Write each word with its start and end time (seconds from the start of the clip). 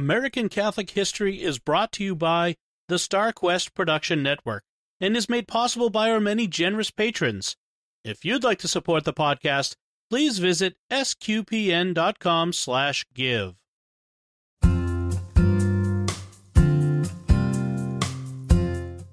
American 0.00 0.48
Catholic 0.48 0.88
History 0.88 1.42
is 1.42 1.58
brought 1.58 1.92
to 1.92 2.02
you 2.02 2.14
by 2.14 2.56
the 2.88 2.94
StarQuest 2.94 3.74
Production 3.74 4.22
Network 4.22 4.64
and 4.98 5.14
is 5.14 5.28
made 5.28 5.46
possible 5.46 5.90
by 5.90 6.10
our 6.10 6.18
many 6.18 6.46
generous 6.46 6.90
patrons. 6.90 7.54
If 8.02 8.24
you'd 8.24 8.42
like 8.42 8.60
to 8.60 8.66
support 8.66 9.04
the 9.04 9.12
podcast, 9.12 9.76
please 10.08 10.38
visit 10.38 10.76
sqpn.com 10.90 12.54
slash 12.54 13.04
give. 13.14 13.56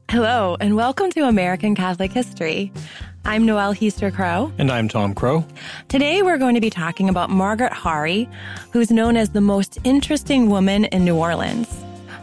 Hello, 0.10 0.56
and 0.62 0.78
welcome 0.78 1.12
to 1.12 1.28
American 1.28 1.76
Catholic 1.76 2.14
History. 2.14 2.72
I'm 3.26 3.46
Noelle 3.46 3.74
Heaster 3.74 4.10
Crow. 4.10 4.54
And 4.58 4.72
I'm 4.72 4.88
Tom 4.88 5.14
Crow. 5.14 5.46
Today 5.90 6.22
we're 6.22 6.38
going 6.38 6.56
to 6.56 6.60
be 6.60 6.70
talking 6.70 7.08
about 7.08 7.30
Margaret 7.30 7.72
Haughery, 7.72 8.30
who's 8.74 8.92
known 8.92 9.16
as 9.16 9.30
the 9.30 9.40
most 9.40 9.78
interesting 9.86 10.50
woman 10.50 10.84
in 10.86 11.06
New 11.06 11.16
Orleans. 11.16 11.74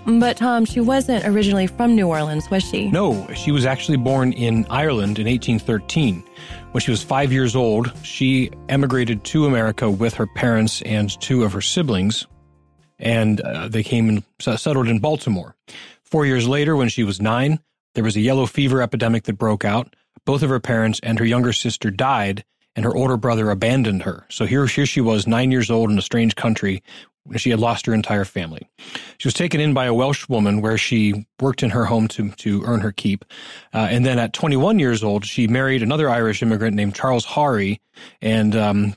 But 0.07 0.37
Tom, 0.37 0.67
she 0.67 0.81
wasn't 0.81 1.25
originally 1.25 1.67
from 1.67 1.95
New 1.95 2.07
Orleans, 2.07 2.51
was 2.51 2.63
she? 2.63 2.91
No, 2.91 3.27
she 3.33 3.53
was 3.53 3.65
actually 3.65 3.97
born 3.97 4.35
in 4.35 4.67
Ireland 4.69 5.19
in 5.19 5.27
1813. 5.27 6.23
When 6.73 6.81
she 6.83 6.91
was 6.91 7.03
five 7.03 7.33
years 7.33 7.57
old, 7.57 7.91
she 8.05 8.51
emigrated 8.69 9.25
to 9.25 9.47
America 9.47 9.89
with 9.89 10.13
her 10.13 10.27
parents 10.27 10.83
and 10.83 11.19
two 11.23 11.43
of 11.43 11.55
her 11.55 11.63
siblings, 11.63 12.27
and 12.99 13.41
uh, 13.41 13.69
they 13.69 13.83
came 13.83 14.11
and 14.11 14.23
settled 14.59 14.89
in 14.89 14.99
Baltimore. 14.99 15.57
Four 16.03 16.27
years 16.27 16.47
later, 16.47 16.77
when 16.77 16.91
she 16.91 17.03
was 17.03 17.19
nine, 17.19 17.61
there 17.95 18.05
was 18.05 18.17
a 18.17 18.21
yellow 18.21 18.45
fever 18.45 18.83
epidemic 18.83 19.25
that 19.25 19.39
broke 19.39 19.65
out. 19.65 19.97
Both 20.27 20.43
of 20.43 20.51
her 20.51 20.61
parents 20.61 21.01
and 21.03 21.19
her 21.19 21.25
younger 21.25 21.55
sister 21.55 21.91
died, 21.91 22.45
and 22.77 22.85
her 22.85 22.95
older 22.95 23.17
brother 23.17 23.51
abandoned 23.51 24.03
her. 24.03 24.25
So 24.29 24.47
here, 24.47 24.67
here 24.67 24.87
she 24.87 25.01
was, 25.01 25.27
nine 25.27 25.51
years 25.51 25.71
old 25.71 25.91
in 25.91 25.99
a 25.99 26.03
strange 26.03 26.37
country. 26.37 26.83
She 27.37 27.51
had 27.51 27.61
lost 27.61 27.87
her 27.87 27.95
entire 27.95 28.27
family. 28.27 28.69
She 29.17 29.27
was 29.27 29.35
taken 29.35 29.59
in 29.59 29.73
by 29.73 29.87
a 29.87 29.95
Welsh 29.95 30.29
woman 30.29 30.61
where 30.61 30.77
she 30.77 31.27
worked 31.41 31.63
in 31.63 31.71
her 31.71 31.87
home 31.87 32.07
to, 32.09 32.31
to 32.33 32.63
earn 32.65 32.81
her 32.81 32.93
keep. 32.93 33.25
Uh, 33.73 33.89
and 33.91 34.05
then 34.05 34.19
at 34.19 34.35
21 34.35 34.79
years 34.79 35.03
old, 35.03 35.25
she 35.25 35.47
married 35.47 35.83
another 35.83 36.11
Irish 36.11 36.43
immigrant 36.43 36.77
named 36.77 36.95
Charles 36.95 37.25
Haughery. 37.25 37.81
And 38.21 38.55
um, 38.55 38.95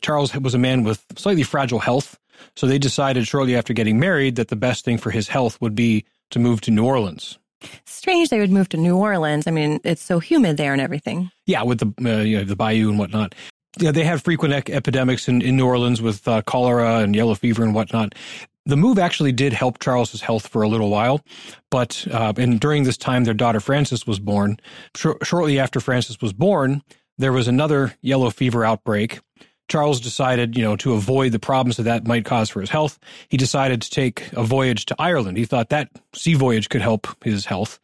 Charles 0.00 0.34
was 0.34 0.54
a 0.54 0.58
man 0.58 0.82
with 0.82 1.04
slightly 1.16 1.44
fragile 1.44 1.78
health. 1.78 2.18
So 2.56 2.66
they 2.66 2.78
decided 2.78 3.28
shortly 3.28 3.54
after 3.54 3.72
getting 3.72 4.00
married 4.00 4.36
that 4.36 4.48
the 4.48 4.56
best 4.56 4.84
thing 4.84 4.98
for 4.98 5.10
his 5.10 5.28
health 5.28 5.60
would 5.60 5.74
be 5.74 6.04
to 6.30 6.38
move 6.38 6.60
to 6.62 6.70
New 6.72 6.84
Orleans. 6.84 7.38
Strange 7.86 8.28
they 8.28 8.38
would 8.38 8.50
move 8.52 8.68
to 8.70 8.76
New 8.76 8.96
Orleans. 8.96 9.46
I 9.46 9.50
mean, 9.50 9.80
it's 9.84 10.02
so 10.02 10.18
humid 10.18 10.56
there 10.56 10.72
and 10.72 10.80
everything. 10.80 11.30
Yeah, 11.46 11.62
with 11.62 11.78
the 11.78 11.92
uh, 12.08 12.22
you 12.22 12.38
know, 12.38 12.44
the 12.44 12.56
bayou 12.56 12.88
and 12.88 12.98
whatnot. 12.98 13.34
Yeah, 13.78 13.92
they 13.92 14.04
had 14.04 14.22
frequent 14.22 14.54
ec- 14.54 14.70
epidemics 14.70 15.28
in, 15.28 15.42
in 15.42 15.56
New 15.56 15.66
Orleans 15.66 16.02
with 16.02 16.26
uh, 16.26 16.42
cholera 16.42 16.98
and 16.98 17.14
yellow 17.14 17.34
fever 17.34 17.62
and 17.62 17.74
whatnot. 17.74 18.14
The 18.66 18.76
move 18.76 18.98
actually 18.98 19.32
did 19.32 19.52
help 19.52 19.78
Charles's 19.78 20.20
health 20.20 20.46
for 20.46 20.62
a 20.62 20.68
little 20.68 20.90
while, 20.90 21.22
but 21.70 22.06
uh, 22.10 22.34
and 22.36 22.60
during 22.60 22.84
this 22.84 22.98
time, 22.98 23.24
their 23.24 23.34
daughter 23.34 23.60
Frances 23.60 24.06
was 24.06 24.18
born. 24.18 24.58
Sh- 24.96 25.06
shortly 25.22 25.58
after 25.58 25.80
Frances 25.80 26.20
was 26.20 26.32
born, 26.32 26.82
there 27.16 27.32
was 27.32 27.48
another 27.48 27.94
yellow 28.02 28.30
fever 28.30 28.64
outbreak, 28.64 29.20
Charles 29.68 30.00
decided, 30.00 30.56
you 30.56 30.62
know, 30.62 30.76
to 30.76 30.94
avoid 30.94 31.32
the 31.32 31.38
problems 31.38 31.76
that 31.76 31.84
that 31.84 32.06
might 32.06 32.24
cause 32.24 32.48
for 32.48 32.60
his 32.60 32.70
health, 32.70 32.98
he 33.28 33.36
decided 33.36 33.82
to 33.82 33.90
take 33.90 34.30
a 34.32 34.42
voyage 34.42 34.86
to 34.86 34.96
Ireland. 34.98 35.36
He 35.36 35.44
thought 35.44 35.68
that 35.68 35.90
sea 36.14 36.34
voyage 36.34 36.68
could 36.68 36.80
help 36.80 37.06
his 37.22 37.44
health. 37.44 37.78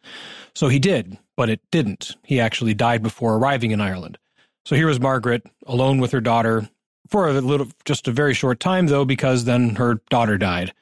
So 0.54 0.68
he 0.68 0.78
did, 0.78 1.18
but 1.36 1.50
it 1.50 1.60
didn't. 1.70 2.16
He 2.22 2.40
actually 2.40 2.74
died 2.74 3.02
before 3.02 3.36
arriving 3.36 3.70
in 3.70 3.80
Ireland. 3.80 4.18
So 4.64 4.76
here 4.76 4.86
was 4.86 4.98
Margaret 4.98 5.44
alone 5.66 5.98
with 5.98 6.12
her 6.12 6.20
daughter 6.20 6.68
for 7.08 7.28
a 7.28 7.32
little, 7.40 7.68
just 7.84 8.08
a 8.08 8.12
very 8.12 8.32
short 8.32 8.60
time 8.60 8.86
though, 8.86 9.04
because 9.04 9.44
then 9.44 9.74
her 9.76 10.00
daughter 10.08 10.38
died 10.38 10.72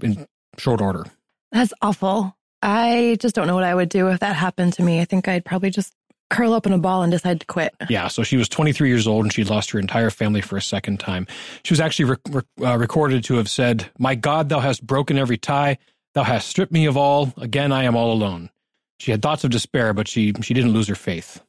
in 0.00 0.28
short 0.58 0.80
order. 0.80 1.04
That's 1.50 1.72
awful. 1.82 2.36
I 2.62 3.16
just 3.18 3.34
don't 3.34 3.48
know 3.48 3.56
what 3.56 3.64
I 3.64 3.74
would 3.74 3.88
do 3.88 4.08
if 4.08 4.20
that 4.20 4.36
happened 4.36 4.74
to 4.74 4.82
me. 4.82 5.00
I 5.00 5.04
think 5.04 5.26
I'd 5.26 5.44
probably 5.44 5.70
just 5.70 5.92
curl 6.32 6.54
up 6.54 6.66
in 6.66 6.72
a 6.72 6.78
ball 6.78 7.02
and 7.02 7.12
decide 7.12 7.40
to 7.40 7.46
quit. 7.46 7.74
Yeah, 7.88 8.08
so 8.08 8.22
she 8.22 8.36
was 8.36 8.48
23 8.48 8.88
years 8.88 9.06
old 9.06 9.24
and 9.24 9.32
she'd 9.32 9.50
lost 9.50 9.70
her 9.70 9.78
entire 9.78 10.10
family 10.10 10.40
for 10.40 10.56
a 10.56 10.62
second 10.62 10.98
time. 10.98 11.26
She 11.64 11.72
was 11.72 11.80
actually 11.80 12.16
uh, 12.64 12.76
recorded 12.78 13.22
to 13.24 13.34
have 13.36 13.48
said, 13.48 13.90
My 13.98 14.14
God, 14.14 14.48
thou 14.48 14.60
hast 14.60 14.84
broken 14.84 15.18
every 15.18 15.38
tie. 15.38 15.78
Thou 16.14 16.24
hast 16.24 16.48
stripped 16.48 16.72
me 16.72 16.86
of 16.86 16.96
all. 16.96 17.32
Again, 17.36 17.72
I 17.72 17.84
am 17.84 17.96
all 17.96 18.12
alone. 18.12 18.50
She 18.98 19.10
had 19.10 19.22
thoughts 19.22 19.44
of 19.44 19.50
despair, 19.50 19.92
but 19.92 20.08
she, 20.08 20.32
she 20.42 20.54
didn't 20.54 20.72
lose 20.72 20.88
her 20.88 20.94
faith. 20.94 21.40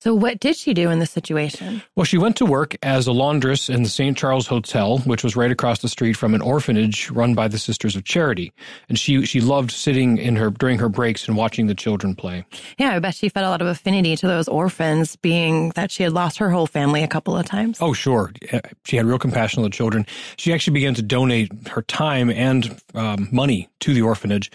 So, 0.00 0.14
what 0.14 0.40
did 0.40 0.56
she 0.56 0.74
do 0.74 0.90
in 0.90 0.98
this 0.98 1.10
situation? 1.10 1.82
Well, 1.96 2.04
she 2.04 2.18
went 2.18 2.36
to 2.36 2.44
work 2.44 2.76
as 2.82 3.06
a 3.06 3.12
laundress 3.12 3.70
in 3.70 3.82
the 3.82 3.88
St. 3.88 4.16
Charles 4.16 4.46
Hotel, 4.46 4.98
which 4.98 5.24
was 5.24 5.36
right 5.36 5.50
across 5.50 5.80
the 5.80 5.88
street 5.88 6.14
from 6.14 6.34
an 6.34 6.42
orphanage 6.42 7.10
run 7.10 7.34
by 7.34 7.48
the 7.48 7.58
Sisters 7.58 7.96
of 7.96 8.04
Charity. 8.04 8.52
And 8.88 8.98
she 8.98 9.24
she 9.24 9.40
loved 9.40 9.70
sitting 9.70 10.18
in 10.18 10.36
her 10.36 10.50
during 10.50 10.78
her 10.78 10.90
breaks 10.90 11.26
and 11.26 11.36
watching 11.36 11.66
the 11.66 11.74
children 11.74 12.14
play. 12.14 12.44
Yeah, 12.78 12.94
I 12.94 12.98
bet 12.98 13.14
she 13.14 13.30
felt 13.30 13.46
a 13.46 13.50
lot 13.50 13.62
of 13.62 13.68
affinity 13.68 14.16
to 14.16 14.26
those 14.26 14.48
orphans, 14.48 15.16
being 15.16 15.70
that 15.70 15.90
she 15.90 16.02
had 16.02 16.12
lost 16.12 16.38
her 16.38 16.50
whole 16.50 16.66
family 16.66 17.02
a 17.02 17.08
couple 17.08 17.36
of 17.36 17.46
times. 17.46 17.78
Oh, 17.80 17.92
sure. 17.92 18.32
She 18.84 18.96
had 18.96 19.06
real 19.06 19.18
compassion 19.18 19.60
on 19.60 19.64
the 19.64 19.74
children. 19.74 20.06
She 20.36 20.52
actually 20.52 20.74
began 20.74 20.94
to 20.94 21.02
donate 21.02 21.50
her 21.68 21.82
time 21.82 22.30
and 22.30 22.80
um, 22.94 23.28
money 23.32 23.68
to 23.80 23.94
the 23.94 24.02
orphanage 24.02 24.50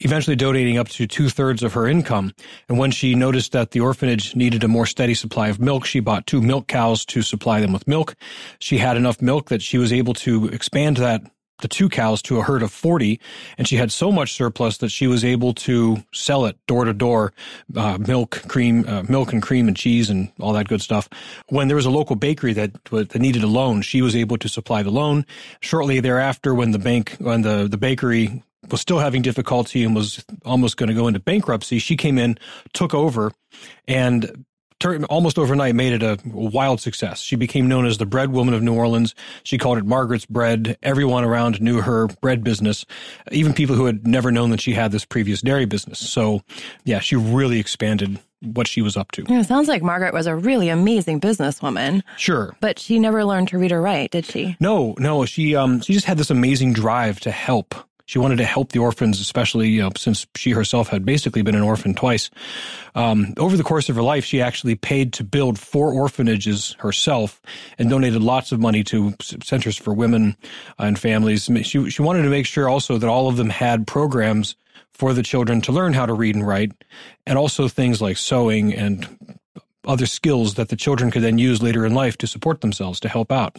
eventually 0.00 0.36
donating 0.36 0.78
up 0.78 0.88
to 0.88 1.06
two 1.06 1.28
thirds 1.28 1.62
of 1.62 1.72
her 1.74 1.86
income. 1.86 2.32
And 2.68 2.78
when 2.78 2.90
she 2.90 3.14
noticed 3.14 3.52
that 3.52 3.72
the 3.72 3.80
orphanage 3.80 4.36
needed 4.36 4.64
a 4.64 4.68
more 4.68 4.86
steady 4.86 5.14
supply 5.14 5.48
of 5.48 5.60
milk, 5.60 5.84
she 5.84 6.00
bought 6.00 6.26
two 6.26 6.40
milk 6.40 6.66
cows 6.66 7.04
to 7.06 7.22
supply 7.22 7.60
them 7.60 7.72
with 7.72 7.88
milk. 7.88 8.14
She 8.58 8.78
had 8.78 8.96
enough 8.96 9.20
milk 9.20 9.48
that 9.48 9.62
she 9.62 9.78
was 9.78 9.92
able 9.92 10.14
to 10.14 10.46
expand 10.48 10.98
that 10.98 11.22
the 11.60 11.68
two 11.68 11.88
cows 11.88 12.22
to 12.22 12.38
a 12.38 12.42
herd 12.42 12.62
of 12.62 12.70
40 12.70 13.20
and 13.56 13.66
she 13.66 13.76
had 13.76 13.90
so 13.90 14.12
much 14.12 14.32
surplus 14.32 14.78
that 14.78 14.90
she 14.90 15.06
was 15.06 15.24
able 15.24 15.52
to 15.54 16.04
sell 16.12 16.46
it 16.46 16.56
door 16.66 16.84
to 16.84 16.92
door 16.92 17.32
uh, 17.74 17.98
milk 17.98 18.42
cream 18.48 18.84
uh, 18.86 19.02
milk 19.08 19.32
and 19.32 19.42
cream 19.42 19.66
and 19.66 19.76
cheese 19.76 20.08
and 20.08 20.30
all 20.38 20.52
that 20.52 20.68
good 20.68 20.80
stuff 20.80 21.08
when 21.48 21.66
there 21.66 21.76
was 21.76 21.86
a 21.86 21.90
local 21.90 22.14
bakery 22.14 22.52
that 22.52 22.72
that 22.90 23.16
needed 23.16 23.42
a 23.42 23.48
loan 23.48 23.82
she 23.82 24.02
was 24.02 24.14
able 24.14 24.38
to 24.38 24.48
supply 24.48 24.82
the 24.82 24.90
loan 24.90 25.26
shortly 25.60 25.98
thereafter 25.98 26.54
when 26.54 26.70
the 26.70 26.78
bank 26.78 27.16
when 27.18 27.42
the 27.42 27.66
the 27.68 27.78
bakery 27.78 28.42
was 28.70 28.80
still 28.80 28.98
having 28.98 29.22
difficulty 29.22 29.84
and 29.84 29.94
was 29.94 30.24
almost 30.44 30.76
going 30.76 30.88
to 30.88 30.94
go 30.94 31.06
into 31.06 31.20
bankruptcy, 31.20 31.78
she 31.78 31.96
came 31.96 32.18
in, 32.18 32.38
took 32.72 32.94
over, 32.94 33.32
and 33.86 34.44
turned, 34.80 35.04
almost 35.06 35.38
overnight 35.38 35.74
made 35.74 35.92
it 35.92 36.02
a 36.02 36.18
wild 36.24 36.80
success. 36.80 37.20
She 37.20 37.36
became 37.36 37.68
known 37.68 37.86
as 37.86 37.98
the 37.98 38.06
bread 38.06 38.30
woman 38.30 38.54
of 38.54 38.62
New 38.62 38.74
Orleans. 38.74 39.14
She 39.42 39.58
called 39.58 39.78
it 39.78 39.86
Margaret's 39.86 40.26
Bread. 40.26 40.76
Everyone 40.82 41.24
around 41.24 41.60
knew 41.60 41.80
her 41.80 42.08
bread 42.20 42.44
business, 42.44 42.84
even 43.30 43.52
people 43.52 43.76
who 43.76 43.86
had 43.86 44.06
never 44.06 44.30
known 44.30 44.50
that 44.50 44.60
she 44.60 44.74
had 44.74 44.92
this 44.92 45.04
previous 45.04 45.40
dairy 45.40 45.64
business. 45.64 45.98
So, 45.98 46.42
yeah, 46.84 47.00
she 47.00 47.16
really 47.16 47.58
expanded 47.58 48.18
what 48.40 48.68
she 48.68 48.82
was 48.82 48.96
up 48.96 49.10
to. 49.12 49.24
Yeah, 49.28 49.40
it 49.40 49.46
sounds 49.46 49.66
like 49.66 49.82
Margaret 49.82 50.14
was 50.14 50.26
a 50.26 50.36
really 50.36 50.68
amazing 50.68 51.20
businesswoman. 51.20 52.02
Sure. 52.16 52.56
But 52.60 52.78
she 52.78 53.00
never 53.00 53.24
learned 53.24 53.48
to 53.48 53.58
read 53.58 53.72
or 53.72 53.80
write, 53.82 54.12
did 54.12 54.26
she? 54.26 54.56
No, 54.60 54.94
no. 54.98 55.24
She 55.24 55.56
um 55.56 55.80
she 55.80 55.92
just 55.92 56.06
had 56.06 56.18
this 56.18 56.30
amazing 56.30 56.72
drive 56.72 57.18
to 57.20 57.32
help 57.32 57.74
she 58.08 58.18
wanted 58.18 58.36
to 58.36 58.44
help 58.46 58.72
the 58.72 58.78
orphans, 58.78 59.20
especially 59.20 59.68
you 59.68 59.82
know, 59.82 59.90
since 59.94 60.26
she 60.34 60.52
herself 60.52 60.88
had 60.88 61.04
basically 61.04 61.42
been 61.42 61.54
an 61.54 61.60
orphan 61.60 61.92
twice. 61.92 62.30
Um, 62.94 63.34
over 63.36 63.54
the 63.54 63.62
course 63.62 63.90
of 63.90 63.96
her 63.96 64.02
life, 64.02 64.24
she 64.24 64.40
actually 64.40 64.76
paid 64.76 65.12
to 65.12 65.24
build 65.24 65.58
four 65.58 65.92
orphanages 65.92 66.74
herself 66.78 67.42
and 67.76 67.90
donated 67.90 68.22
lots 68.22 68.50
of 68.50 68.60
money 68.60 68.82
to 68.84 69.14
centers 69.20 69.76
for 69.76 69.92
women 69.92 70.38
and 70.78 70.98
families. 70.98 71.50
She 71.64 71.90
she 71.90 72.00
wanted 72.00 72.22
to 72.22 72.30
make 72.30 72.46
sure 72.46 72.66
also 72.66 72.96
that 72.96 73.10
all 73.10 73.28
of 73.28 73.36
them 73.36 73.50
had 73.50 73.86
programs 73.86 74.56
for 74.90 75.12
the 75.12 75.22
children 75.22 75.60
to 75.60 75.72
learn 75.72 75.92
how 75.92 76.06
to 76.06 76.14
read 76.14 76.34
and 76.34 76.46
write, 76.46 76.72
and 77.26 77.36
also 77.36 77.68
things 77.68 78.00
like 78.00 78.16
sewing 78.16 78.72
and 78.74 79.37
other 79.88 80.06
skills 80.06 80.54
that 80.54 80.68
the 80.68 80.76
children 80.76 81.10
could 81.10 81.22
then 81.22 81.38
use 81.38 81.62
later 81.62 81.84
in 81.84 81.94
life 81.94 82.16
to 82.18 82.26
support 82.26 82.60
themselves 82.60 83.00
to 83.00 83.08
help 83.08 83.32
out. 83.32 83.58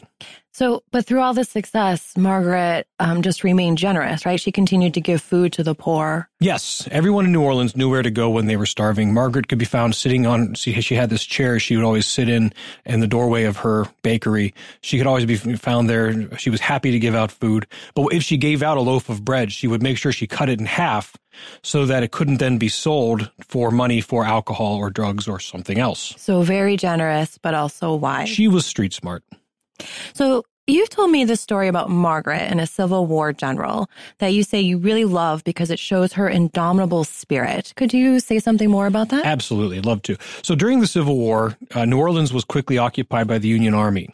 So, 0.53 0.83
but 0.91 1.05
through 1.05 1.21
all 1.21 1.33
this 1.33 1.49
success, 1.49 2.13
Margaret 2.17 2.87
um, 2.99 3.21
just 3.21 3.43
remained 3.43 3.77
generous, 3.77 4.25
right? 4.25 4.39
She 4.39 4.51
continued 4.51 4.93
to 4.93 5.01
give 5.01 5.21
food 5.21 5.53
to 5.53 5.63
the 5.63 5.75
poor. 5.75 6.28
Yes, 6.41 6.87
everyone 6.89 7.25
in 7.25 7.33
New 7.33 7.41
Orleans 7.41 7.75
knew 7.75 7.89
where 7.89 8.01
to 8.01 8.09
go 8.09 8.29
when 8.29 8.45
they 8.45 8.55
were 8.55 8.65
starving. 8.65 9.13
Margaret 9.13 9.49
could 9.49 9.57
be 9.57 9.65
found 9.65 9.93
sitting 9.93 10.25
on. 10.25 10.55
See, 10.55 10.79
she 10.79 10.95
had 10.95 11.09
this 11.09 11.25
chair 11.25 11.59
she 11.59 11.75
would 11.75 11.83
always 11.83 12.05
sit 12.05 12.29
in 12.29 12.53
in 12.85 13.01
the 13.01 13.07
doorway 13.07 13.43
of 13.43 13.57
her 13.57 13.87
bakery. 14.03 14.53
She 14.79 14.97
could 14.97 15.05
always 15.05 15.25
be 15.25 15.35
found 15.35 15.89
there. 15.89 16.37
She 16.37 16.49
was 16.49 16.61
happy 16.61 16.91
to 16.91 16.99
give 16.99 17.13
out 17.13 17.29
food, 17.29 17.67
but 17.93 18.13
if 18.13 18.23
she 18.23 18.37
gave 18.37 18.63
out 18.63 18.77
a 18.77 18.81
loaf 18.81 19.09
of 19.09 19.25
bread, 19.25 19.51
she 19.51 19.67
would 19.67 19.83
make 19.83 19.97
sure 19.97 20.13
she 20.13 20.27
cut 20.27 20.47
it 20.47 20.61
in 20.61 20.65
half 20.65 21.13
so 21.61 21.85
that 21.85 22.03
it 22.03 22.11
couldn't 22.11 22.37
then 22.37 22.57
be 22.57 22.69
sold 22.69 23.29
for 23.41 23.69
money 23.69 23.99
for 23.99 24.23
alcohol 24.23 24.77
or 24.77 24.89
drugs 24.89 25.27
or 25.27 25.41
something 25.41 25.77
else. 25.77 26.13
So 26.17 26.41
very 26.41 26.77
generous, 26.77 27.37
but 27.37 27.53
also 27.53 27.93
wise. 27.95 28.29
She 28.29 28.47
was 28.47 28.65
street 28.65 28.93
smart. 28.93 29.25
So 30.13 30.45
you've 30.71 30.89
told 30.89 31.11
me 31.11 31.25
this 31.25 31.41
story 31.41 31.67
about 31.67 31.89
Margaret 31.89 32.41
and 32.41 32.61
a 32.61 32.67
Civil 32.67 33.05
War 33.05 33.33
general 33.33 33.89
that 34.19 34.29
you 34.29 34.43
say 34.43 34.59
you 34.59 34.77
really 34.77 35.05
love 35.05 35.43
because 35.43 35.71
it 35.71 35.79
shows 35.79 36.13
her 36.13 36.27
indomitable 36.27 37.03
spirit. 37.03 37.73
Could 37.75 37.93
you 37.93 38.19
say 38.19 38.39
something 38.39 38.69
more 38.69 38.87
about 38.87 39.09
that? 39.09 39.25
Absolutely, 39.25 39.77
I'd 39.77 39.85
love 39.85 40.01
to. 40.03 40.17
So 40.41 40.55
during 40.55 40.79
the 40.79 40.87
Civil 40.87 41.17
War, 41.17 41.57
uh, 41.73 41.85
New 41.85 41.97
Orleans 41.97 42.33
was 42.33 42.43
quickly 42.43 42.77
occupied 42.77 43.27
by 43.27 43.39
the 43.39 43.47
Union 43.47 43.73
Army. 43.73 44.09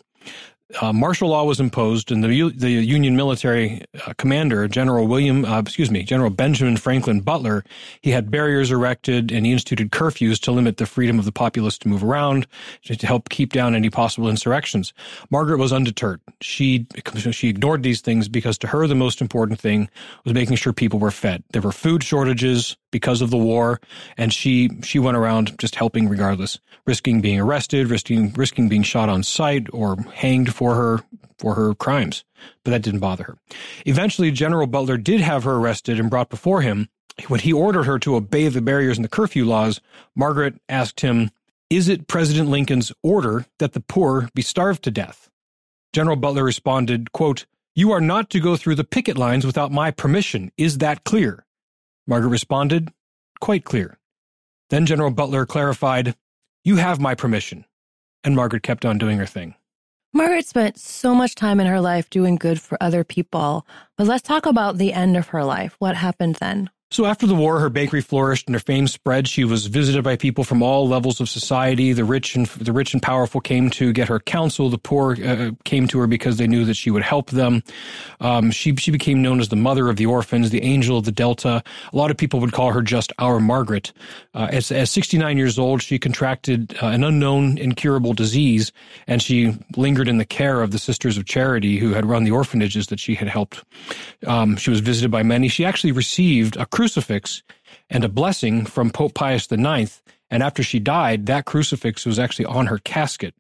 Uh, 0.82 0.92
martial 0.92 1.30
law 1.30 1.44
was 1.44 1.60
imposed, 1.60 2.12
and 2.12 2.24
the 2.24 2.50
the 2.56 2.70
Union 2.70 3.16
military 3.16 3.84
uh, 4.06 4.14
commander, 4.18 4.68
General 4.68 5.06
William, 5.06 5.46
uh, 5.46 5.60
excuse 5.60 5.92
me, 5.92 6.02
General 6.02 6.32
Benjamin 6.32 6.76
Franklin 6.76 7.22
Butler, 7.22 7.64
he 8.02 8.10
had 8.10 8.32
barriers 8.32 8.72
erected 8.72 9.32
and 9.32 9.46
he 9.46 9.52
instituted 9.52 9.92
curfews 9.92 10.40
to 10.42 10.52
limit 10.52 10.78
the 10.78 10.88
freedom 10.88 11.20
of 11.20 11.26
the 11.26 11.32
populace 11.32 11.78
to 11.78 11.88
move 11.88 12.04
around, 12.04 12.48
to 12.84 12.96
help 13.06 13.30
keep 13.30 13.54
down 13.54 13.76
any 13.76 13.92
possible 13.92 14.28
insurrections. 14.28 14.92
Margaret 15.30 15.60
was 15.60 15.72
undeterred. 15.72 16.20
She 16.42 16.88
she 17.32 17.48
ignored 17.48 17.84
these 17.84 18.02
things 18.02 18.28
because 18.28 18.58
to 18.60 18.68
her 18.68 18.88
the 18.88 18.96
most 18.96 19.22
important 19.22 19.60
thing 19.60 19.88
was 20.24 20.34
making 20.34 20.56
sure 20.56 20.74
people 20.74 20.98
were 20.98 21.12
fed. 21.12 21.44
There 21.52 21.62
were 21.62 21.72
food 21.72 22.04
shortages 22.04 22.76
because 22.90 23.22
of 23.22 23.30
the 23.30 23.38
war, 23.38 23.80
and 24.18 24.34
she 24.34 24.70
she 24.82 24.98
went 24.98 25.18
around 25.18 25.60
just 25.60 25.76
helping 25.76 26.10
regardless, 26.10 26.60
risking 26.88 27.22
being 27.22 27.40
arrested, 27.40 27.90
risking 27.90 28.34
risking 28.34 28.68
being 28.68 28.84
shot 28.84 29.10
on 29.10 29.22
sight 29.22 29.68
or 29.72 29.98
hanged 30.14 30.55
for 30.56 30.76
her 30.76 31.04
for 31.38 31.56
her 31.56 31.76
crimes, 31.76 32.24
but 32.64 32.72
that 32.72 32.82
didn't 32.82 33.02
bother 33.02 33.26
her. 33.26 33.38
Eventually, 33.86 34.32
General 34.32 34.68
Butler 34.68 34.98
did 34.98 35.20
have 35.20 35.44
her 35.44 35.56
arrested 35.56 36.00
and 36.00 36.10
brought 36.10 36.30
before 36.30 36.62
him. 36.62 36.90
When 37.28 37.42
he 37.42 37.54
ordered 37.54 37.84
her 37.84 38.00
to 38.00 38.16
obey 38.16 38.48
the 38.48 38.62
barriers 38.62 38.98
and 38.98 39.04
the 39.04 39.10
curfew 39.10 39.46
laws, 39.46 39.82
Margaret 40.16 40.56
asked 40.70 41.02
him, 41.02 41.32
Is 41.70 41.90
it 41.90 42.08
President 42.08 42.50
Lincoln's 42.50 42.92
order 43.04 43.46
that 43.60 43.74
the 43.74 43.82
poor 43.82 44.30
be 44.34 44.42
starved 44.42 44.84
to 44.84 44.92
death? 44.92 45.30
General 45.94 46.16
Butler 46.16 46.44
responded, 46.44 47.12
quote, 47.12 47.46
You 47.74 47.92
are 47.92 48.02
not 48.02 48.30
to 48.32 48.40
go 48.40 48.56
through 48.56 48.76
the 48.76 48.84
picket 48.84 49.18
lines 49.18 49.46
without 49.46 49.72
my 49.72 49.92
permission. 49.92 50.52
Is 50.58 50.78
that 50.80 51.04
clear? 51.04 51.46
Margaret 52.08 52.30
responded, 52.30 52.92
Quite 53.42 53.66
clear. 53.66 53.98
Then 54.70 54.86
General 54.86 55.12
Butler 55.12 55.46
clarified, 55.46 56.16
You 56.64 56.78
have 56.78 57.00
my 57.00 57.14
permission. 57.14 57.66
And 58.24 58.36
Margaret 58.36 58.64
kept 58.64 58.86
on 58.86 58.98
doing 58.98 59.18
her 59.18 59.26
thing. 59.26 59.56
Margaret 60.16 60.48
spent 60.48 60.80
so 60.80 61.14
much 61.14 61.36
time 61.36 61.60
in 61.60 61.68
her 61.68 61.82
life 61.82 62.10
doing 62.10 62.38
good 62.38 62.62
for 62.62 62.82
other 62.82 63.04
people. 63.04 63.68
But 63.98 64.08
let's 64.08 64.22
talk 64.22 64.46
about 64.46 64.78
the 64.78 64.94
end 64.94 65.18
of 65.18 65.28
her 65.28 65.44
life. 65.44 65.76
What 65.80 65.98
happened 65.98 66.36
then? 66.36 66.70
So 66.96 67.06
after 67.06 67.28
the 67.28 67.36
war, 67.36 67.60
her 67.60 67.70
bakery 67.70 68.00
flourished 68.00 68.48
and 68.48 68.56
her 68.56 68.60
fame 68.62 68.88
spread. 68.88 69.28
She 69.28 69.44
was 69.44 69.66
visited 69.66 70.02
by 70.02 70.16
people 70.16 70.46
from 70.46 70.64
all 70.64 70.88
levels 70.88 71.20
of 71.20 71.28
society. 71.28 71.92
The 71.92 72.06
rich 72.06 72.38
and 72.38 72.46
the 72.46 72.72
rich 72.72 72.94
and 72.94 73.04
powerful 73.04 73.42
came 73.42 73.70
to 73.72 73.92
get 73.92 74.08
her 74.08 74.22
counsel. 74.22 74.70
The 74.70 74.78
poor 74.78 75.22
uh, 75.22 75.52
came 75.66 75.90
to 75.90 76.00
her 76.00 76.08
because 76.08 76.38
they 76.38 76.48
knew 76.48 76.64
that 76.64 76.76
she 76.78 76.92
would 76.92 77.04
help 77.04 77.32
them. 77.32 77.64
Um, 78.22 78.50
she 78.50 78.74
she 78.78 78.92
became 78.92 79.22
known 79.22 79.42
as 79.42 79.50
the 79.50 79.58
mother 79.58 79.90
of 79.90 79.98
the 79.98 80.06
orphans, 80.06 80.52
the 80.52 80.62
angel 80.62 80.98
of 80.98 81.04
the 81.04 81.12
Delta. 81.12 81.62
A 81.92 81.98
lot 81.98 82.12
of 82.12 82.16
people 82.16 82.40
would 82.40 82.54
call 82.54 82.72
her 82.72 82.82
just 82.82 83.12
our 83.20 83.42
Margaret. 83.42 83.92
Uh, 84.34 84.48
as, 84.52 84.72
as 84.72 84.90
69 84.90 85.38
years 85.38 85.60
old, 85.60 85.82
she 85.82 86.00
contracted 86.00 86.78
uh, 86.82 86.88
an 86.88 87.04
unknown 87.04 87.58
incurable 87.58 88.14
disease, 88.14 88.72
and 89.06 89.22
she 89.22 89.54
lingered 89.76 90.08
in 90.08 90.18
the 90.18 90.24
care 90.24 90.62
of 90.62 90.72
the 90.72 90.80
Sisters 90.80 91.18
of 91.18 91.26
Charity 91.26 91.78
who 91.78 91.92
had 91.92 92.06
run 92.06 92.24
the 92.24 92.32
orphanages 92.32 92.88
that 92.88 93.02
she 93.02 93.16
had 93.16 93.28
helped. 93.28 93.66
Um, 94.26 94.56
she 94.56 94.70
was 94.70 94.80
visited 94.80 95.12
by 95.12 95.24
many. 95.24 95.50
She 95.50 95.66
actually 95.66 95.92
received 95.92 96.56
a 96.56 96.66
and 97.90 98.04
a 98.04 98.10
blessing 98.10 98.66
from 98.66 98.90
Pope 98.90 99.14
Pius 99.14 99.52
IX. 99.52 100.02
And 100.30 100.44
after 100.44 100.64
she 100.64 100.80
died, 100.80 101.26
that 101.28 101.46
crucifix 101.46 102.06
was 102.06 102.20
actually 102.20 102.46
on 102.46 102.68
her 102.68 102.80
casket. 102.80 103.36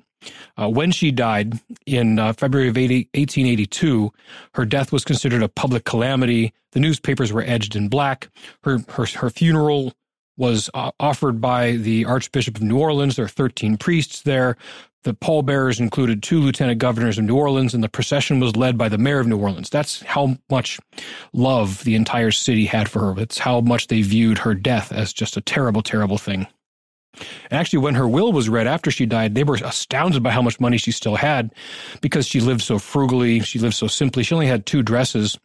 Uh, 0.57 0.69
when 0.69 0.91
she 0.91 1.11
died 1.11 1.59
in 1.85 2.17
uh, 2.19 2.33
February 2.33 2.69
of 2.69 2.77
80, 2.77 3.09
1882, 3.13 4.11
her 4.55 4.65
death 4.65 4.91
was 4.91 5.03
considered 5.03 5.43
a 5.43 5.49
public 5.49 5.85
calamity. 5.85 6.53
The 6.71 6.79
newspapers 6.79 7.31
were 7.31 7.43
edged 7.43 7.75
in 7.75 7.89
black. 7.89 8.29
Her 8.63 8.79
her, 8.89 9.05
her 9.05 9.29
funeral 9.29 9.93
was 10.37 10.69
uh, 10.73 10.91
offered 10.99 11.39
by 11.39 11.73
the 11.73 12.05
Archbishop 12.05 12.57
of 12.57 12.63
New 12.63 12.77
Orleans. 12.77 13.15
There 13.15 13.25
are 13.25 13.29
13 13.29 13.77
priests 13.77 14.21
there. 14.23 14.57
The 15.05 15.13
pallbearers 15.13 15.79
included 15.79 16.23
two 16.23 16.41
lieutenant 16.41 16.79
governors 16.79 17.19
of 17.19 17.25
New 17.25 17.35
Orleans, 17.35 17.75
and 17.75 17.83
the 17.83 17.89
procession 17.89 18.39
was 18.39 18.55
led 18.55 18.75
by 18.75 18.89
the 18.89 18.97
mayor 18.97 19.19
of 19.19 19.27
New 19.27 19.37
Orleans. 19.37 19.69
That's 19.69 20.01
how 20.01 20.39
much 20.49 20.79
love 21.31 21.83
the 21.83 21.93
entire 21.93 22.31
city 22.31 22.65
had 22.65 22.89
for 22.89 23.13
her. 23.13 23.21
It's 23.21 23.37
how 23.37 23.61
much 23.61 23.85
they 23.85 24.01
viewed 24.01 24.39
her 24.39 24.55
death 24.55 24.91
as 24.91 25.13
just 25.13 25.37
a 25.37 25.41
terrible, 25.41 25.83
terrible 25.83 26.17
thing. 26.17 26.47
And 27.49 27.59
actually, 27.59 27.79
when 27.79 27.95
her 27.95 28.07
will 28.07 28.31
was 28.31 28.49
read 28.49 28.67
after 28.67 28.91
she 28.91 29.05
died, 29.05 29.35
they 29.35 29.43
were 29.43 29.55
astounded 29.55 30.23
by 30.23 30.31
how 30.31 30.41
much 30.41 30.59
money 30.59 30.77
she 30.77 30.91
still 30.91 31.15
had 31.15 31.53
because 32.01 32.27
she 32.27 32.39
lived 32.39 32.61
so 32.61 32.79
frugally. 32.79 33.39
She 33.41 33.59
lived 33.59 33.75
so 33.75 33.87
simply. 33.87 34.23
She 34.23 34.33
only 34.33 34.47
had 34.47 34.65
two 34.65 34.83
dresses, 34.83 35.37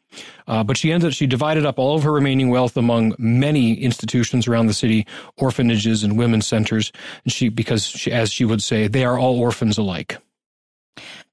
uh, 0.47 0.65
but 0.65 0.77
she 0.77 0.93
ended. 0.93 1.09
Up, 1.09 1.15
she 1.15 1.27
divided 1.27 1.67
up 1.67 1.79
all 1.79 1.97
of 1.97 2.03
her 2.03 2.13
remaining 2.13 2.51
wealth 2.51 2.77
among 2.77 3.15
many 3.19 3.75
institutions 3.75 4.49
around 4.49 4.67
the 4.67 4.75
city, 4.75 5.07
orphanages 5.37 6.03
and 6.03 6.19
women's 6.19 6.47
centers. 6.47 6.93
And 7.25 7.33
she, 7.33 7.49
because 7.49 7.87
she, 7.87 8.13
as 8.13 8.33
she 8.33 8.45
would 8.45 8.63
say, 8.63 8.87
they 8.87 9.05
are 9.05 9.19
all 9.19 9.41
orphans 9.41 9.79
alike. 9.79 10.19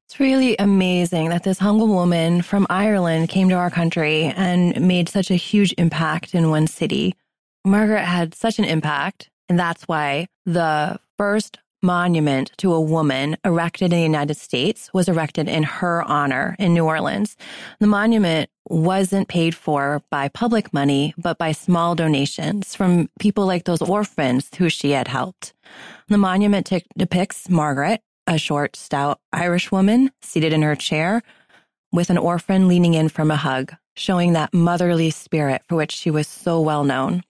It's 0.07 0.21
really 0.21 0.55
amazing 0.57 1.29
that 1.29 1.43
this 1.43 1.59
humble 1.59 1.89
woman 1.89 2.41
from 2.41 2.65
Ireland 2.69 3.27
came 3.27 3.49
to 3.49 3.55
our 3.55 3.69
country 3.69 4.23
and 4.23 4.87
made 4.87 5.09
such 5.09 5.29
a 5.31 5.35
huge 5.35 5.73
impact 5.77 6.33
in 6.33 6.49
one 6.49 6.67
city. 6.67 7.13
Margaret 7.65 8.05
had 8.05 8.33
such 8.33 8.57
an 8.57 8.65
impact 8.65 9.29
and 9.49 9.59
that's 9.59 9.83
why 9.83 10.27
the 10.45 10.99
first 11.17 11.59
monument 11.81 12.51
to 12.57 12.73
a 12.73 12.81
woman 12.81 13.37
erected 13.45 13.93
in 13.93 13.97
the 13.97 14.03
United 14.03 14.35
States 14.35 14.89
was 14.93 15.07
erected 15.07 15.47
in 15.47 15.63
her 15.63 16.01
honor 16.03 16.55
in 16.59 16.73
New 16.73 16.85
Orleans. 16.85 17.37
The 17.79 17.87
monument 17.87 18.49
wasn't 18.67 19.27
paid 19.27 19.55
for 19.55 20.01
by 20.09 20.27
public 20.29 20.73
money, 20.73 21.13
but 21.17 21.37
by 21.37 21.51
small 21.51 21.95
donations 21.95 22.75
from 22.75 23.09
people 23.19 23.45
like 23.45 23.65
those 23.65 23.81
orphans 23.81 24.49
who 24.57 24.69
she 24.69 24.91
had 24.91 25.07
helped. 25.07 25.53
The 26.07 26.17
monument 26.17 26.65
t- 26.65 26.83
depicts 26.97 27.49
Margaret, 27.49 28.01
a 28.25 28.37
short, 28.37 28.75
stout 28.75 29.19
Irish 29.31 29.71
woman 29.71 30.11
seated 30.21 30.53
in 30.53 30.63
her 30.63 30.75
chair 30.75 31.21
with 31.91 32.09
an 32.09 32.17
orphan 32.17 32.67
leaning 32.67 32.95
in 32.95 33.07
from 33.07 33.31
a 33.31 33.37
hug, 33.37 33.73
showing 33.95 34.33
that 34.33 34.53
motherly 34.53 35.09
spirit 35.09 35.61
for 35.69 35.75
which 35.75 35.93
she 35.93 36.11
was 36.11 36.27
so 36.27 36.59
well 36.59 36.83
known. 36.83 37.23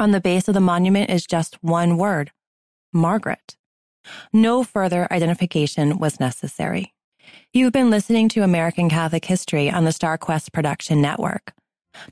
On 0.00 0.12
the 0.12 0.20
base 0.20 0.48
of 0.48 0.54
the 0.54 0.60
monument 0.60 1.10
is 1.10 1.26
just 1.26 1.62
one 1.62 1.98
word 1.98 2.32
Margaret. 2.90 3.56
No 4.32 4.64
further 4.64 5.06
identification 5.12 5.98
was 5.98 6.18
necessary. 6.18 6.94
You've 7.52 7.74
been 7.74 7.90
listening 7.90 8.30
to 8.30 8.42
American 8.42 8.88
Catholic 8.88 9.26
History 9.26 9.70
on 9.70 9.84
the 9.84 9.90
StarQuest 9.90 10.54
Production 10.54 11.02
Network. 11.02 11.52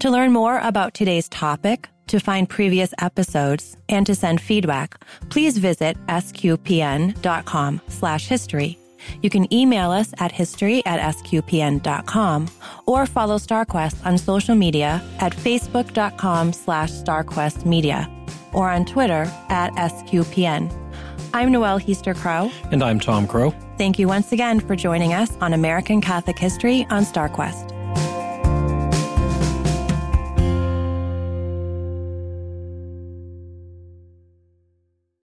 To 0.01 0.11
learn 0.11 0.33
more 0.33 0.59
about 0.59 0.93
today's 0.93 1.31
topic, 1.31 1.89
to 2.09 2.21
find 2.21 2.47
previous 2.47 2.93
episodes, 3.01 3.79
and 3.89 4.05
to 4.07 4.15
send 4.15 4.43
feedback, 4.43 5.03
please 5.31 5.57
visit 5.57 5.97
sqpn.com 6.09 7.81
slash 7.89 8.27
history. 8.27 8.79
You 9.23 9.31
can 9.31 9.53
email 9.53 9.91
us 9.91 10.13
at 10.19 10.33
history 10.33 10.85
at 10.87 11.01
sqpn.com 11.15 12.49
or 12.87 13.07
follow 13.07 13.39
StarQuest 13.39 14.05
on 14.07 14.19
social 14.19 14.55
media 14.55 15.03
at 15.21 15.33
facebook.com 15.33 16.53
slash 16.53 16.91
starquestmedia 16.91 18.15
or 18.55 18.71
on 18.71 18.85
Twitter 18.85 19.31
at 19.49 19.73
sqpn. 19.75 20.73
I'm 21.35 21.53
Noelle 21.53 21.79
Heaster 21.79 22.15
Crow. 22.15 22.51
And 22.71 22.83
I'm 22.83 22.99
Tom 22.99 23.27
Crow. 23.27 23.51
Thank 23.77 23.99
you 23.99 24.09
once 24.09 24.33
again 24.33 24.61
for 24.61 24.75
joining 24.75 25.13
us 25.13 25.37
on 25.41 25.53
American 25.53 26.01
Catholic 26.01 26.39
History 26.39 26.87
on 26.91 27.05
StarQuest. 27.05 27.68